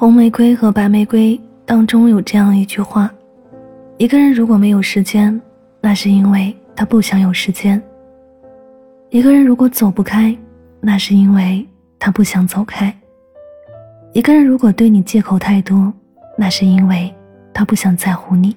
[0.00, 3.12] 红玫瑰和白玫瑰当中有这样一句话：
[3.98, 5.38] 一个人如果没有时间，
[5.82, 7.78] 那是因为他不想有时间；
[9.10, 10.34] 一个人如果走不开，
[10.80, 11.62] 那是因为
[11.98, 12.90] 他不想走开；
[14.14, 15.92] 一个人如果对你借口太多，
[16.34, 17.14] 那是因为
[17.52, 18.56] 他不想在乎你。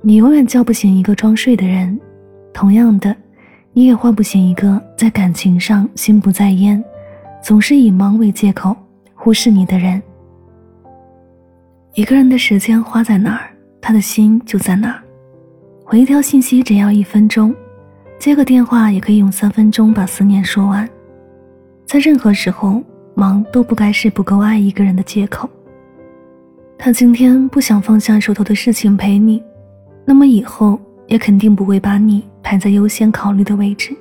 [0.00, 1.96] 你永远叫不醒一个装睡的人，
[2.52, 3.14] 同样的，
[3.72, 6.84] 你也唤不醒一个在感情上心不在焉，
[7.40, 8.76] 总是以忙为借口。
[9.26, 10.00] 忽视你的人，
[11.94, 15.02] 一个人的时间花在哪儿，他的心就在哪儿。
[15.84, 17.52] 回一条信息只要一分钟，
[18.20, 20.88] 接个电话也可以用三分钟把思念说完。
[21.86, 22.80] 在任何时候，
[23.16, 25.50] 忙都不该是不够爱一个人的借口。
[26.78, 29.42] 他今天不想放下手头的事情陪你，
[30.04, 33.92] 那么以后也肯定不会把你排在优先考虑的位置。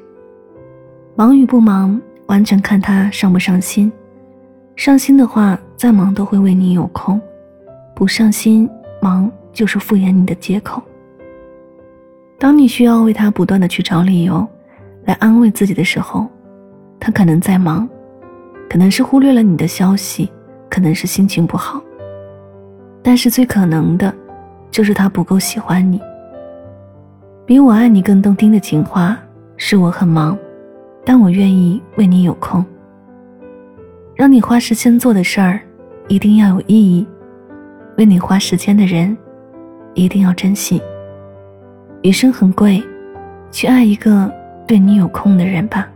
[1.15, 3.91] 忙与不忙，完全看他上不上心。
[4.75, 7.17] 上心的话，再忙都会为你有空；
[7.95, 8.69] 不上心，
[9.01, 10.81] 忙就是敷衍你的借口。
[12.37, 14.45] 当你需要为他不断的去找理由，
[15.05, 16.27] 来安慰自己的时候，
[16.99, 17.87] 他可能在忙，
[18.69, 20.29] 可能是忽略了你的消息，
[20.69, 21.81] 可能是心情不好。
[23.01, 24.13] 但是最可能的，
[24.69, 26.01] 就是他不够喜欢你。
[27.45, 29.17] 比我爱你更动听的情话，
[29.55, 30.37] 是我很忙，
[31.05, 32.63] 但我愿意为你有空。
[34.15, 35.59] 让你花时间做的事儿，
[36.07, 37.05] 一定要有意义；
[37.97, 39.15] 为你花时间的人，
[39.93, 40.81] 一定要珍惜。
[42.01, 42.81] 余生很贵，
[43.51, 44.33] 去爱一个
[44.65, 45.89] 对你有空的人吧。